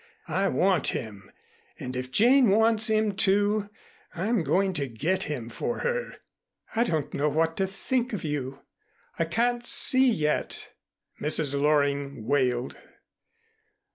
[0.27, 1.29] I want him,
[1.79, 3.69] and if Jane wants him, too,
[4.15, 6.15] I'm going to get him for her."
[6.75, 8.61] "I don't know what to think of you.
[9.19, 10.69] I can't see yet"
[11.21, 11.53] Mrs.
[11.61, 12.77] Loring wailed.